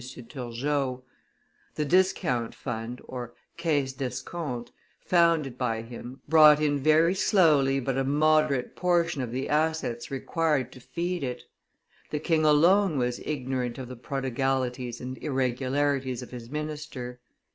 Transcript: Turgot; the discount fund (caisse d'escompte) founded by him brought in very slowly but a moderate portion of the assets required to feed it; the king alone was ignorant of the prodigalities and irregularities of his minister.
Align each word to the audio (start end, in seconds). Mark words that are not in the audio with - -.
Turgot; 0.01 1.03
the 1.75 1.85
discount 1.85 2.55
fund 2.55 3.01
(caisse 3.55 3.93
d'escompte) 3.93 4.71
founded 4.99 5.59
by 5.59 5.83
him 5.83 6.21
brought 6.27 6.59
in 6.59 6.79
very 6.79 7.13
slowly 7.13 7.79
but 7.79 7.99
a 7.99 8.03
moderate 8.03 8.75
portion 8.75 9.21
of 9.21 9.31
the 9.31 9.47
assets 9.47 10.09
required 10.09 10.71
to 10.71 10.79
feed 10.79 11.23
it; 11.23 11.43
the 12.09 12.17
king 12.19 12.43
alone 12.43 12.97
was 12.97 13.21
ignorant 13.25 13.77
of 13.77 13.87
the 13.89 13.95
prodigalities 13.95 14.99
and 14.99 15.19
irregularities 15.19 16.23
of 16.23 16.31
his 16.31 16.49
minister. 16.49 17.19